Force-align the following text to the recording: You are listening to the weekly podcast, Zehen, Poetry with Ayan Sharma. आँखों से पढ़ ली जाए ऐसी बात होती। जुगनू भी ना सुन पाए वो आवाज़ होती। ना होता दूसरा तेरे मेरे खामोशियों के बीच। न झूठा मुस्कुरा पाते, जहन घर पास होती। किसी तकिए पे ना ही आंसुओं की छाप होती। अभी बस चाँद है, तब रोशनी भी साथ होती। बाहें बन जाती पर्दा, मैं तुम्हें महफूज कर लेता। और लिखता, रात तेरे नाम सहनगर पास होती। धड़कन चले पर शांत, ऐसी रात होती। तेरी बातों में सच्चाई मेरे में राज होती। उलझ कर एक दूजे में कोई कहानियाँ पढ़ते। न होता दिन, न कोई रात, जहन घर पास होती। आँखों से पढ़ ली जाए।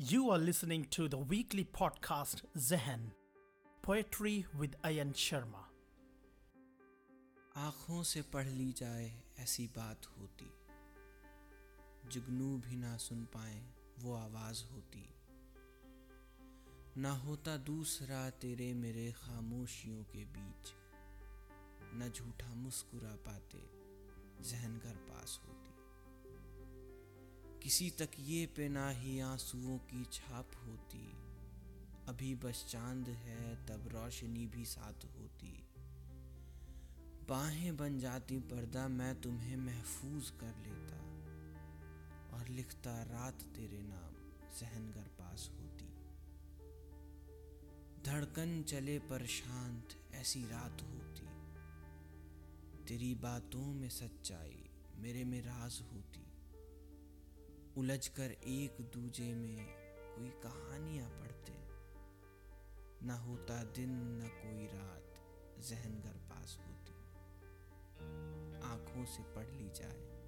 You 0.00 0.18
are 0.18 0.42
listening 0.42 0.84
to 0.90 1.08
the 1.08 1.22
weekly 1.24 1.64
podcast, 1.64 2.36
Zehen, 2.58 3.10
Poetry 3.86 4.42
with 4.56 4.72
Ayan 4.86 5.12
Sharma. 5.12 5.64
आँखों 7.56 8.02
से 8.02 8.22
पढ़ 8.22 8.46
ली 8.46 8.72
जाए 8.72 9.22
ऐसी 9.38 9.66
बात 9.66 10.06
होती। 10.06 10.50
जुगनू 12.08 12.58
भी 12.58 12.76
ना 12.76 12.96
सुन 12.96 13.24
पाए 13.24 13.70
वो 13.98 14.14
आवाज़ 14.14 14.64
होती। 14.64 15.14
ना 16.96 17.12
होता 17.12 17.56
दूसरा 17.56 18.30
तेरे 18.30 18.74
मेरे 18.74 19.12
खामोशियों 19.12 20.04
के 20.04 20.24
बीच। 20.24 20.72
न 21.82 22.12
झूठा 22.16 22.54
मुस्कुरा 22.54 23.16
पाते, 23.16 23.70
जहन 24.42 24.78
घर 24.78 24.96
पास 24.96 25.40
होती। 25.46 25.83
किसी 27.64 27.90
तकिए 27.90 28.46
पे 28.46 28.68
ना 28.68 28.90
ही 28.90 29.20
आंसुओं 29.20 29.78
की 29.78 30.04
छाप 30.04 30.50
होती। 30.64 31.12
अभी 32.08 32.34
बस 32.34 32.66
चाँद 32.68 33.08
है, 33.08 33.66
तब 33.66 33.88
रोशनी 33.88 34.46
भी 34.46 34.64
साथ 34.64 35.04
होती। 35.04 35.66
बाहें 37.28 37.76
बन 37.76 37.98
जाती 37.98 38.38
पर्दा, 38.38 38.88
मैं 38.88 39.20
तुम्हें 39.20 39.56
महफूज 39.56 40.30
कर 40.30 40.56
लेता। 40.56 40.96
और 42.36 42.48
लिखता, 42.48 43.02
रात 43.02 43.42
तेरे 43.42 43.82
नाम 43.82 44.14
सहनगर 44.52 45.08
पास 45.18 45.50
होती। 45.54 45.94
धड़कन 48.02 48.62
चले 48.62 48.98
पर 48.98 49.26
शांत, 49.26 49.88
ऐसी 50.12 50.44
रात 50.44 50.82
होती। 50.82 51.26
तेरी 52.84 53.14
बातों 53.14 53.66
में 53.66 53.88
सच्चाई 53.88 54.70
मेरे 54.96 55.24
में 55.24 55.42
राज 55.42 55.82
होती। 55.92 56.23
उलझ 57.78 58.08
कर 58.08 58.30
एक 58.32 58.80
दूजे 58.80 59.34
में 59.34 59.66
कोई 60.16 60.28
कहानियाँ 60.30 61.08
पढ़ते। 61.08 61.52
न 63.06 63.10
होता 63.10 63.64
दिन, 63.64 63.90
न 63.90 64.28
कोई 64.28 64.66
रात, 64.66 65.14
जहन 65.64 66.00
घर 66.00 66.16
पास 66.16 66.58
होती। 66.60 66.92
आँखों 68.60 69.04
से 69.04 69.22
पढ़ 69.22 69.48
ली 69.48 69.68
जाए। 69.68 70.23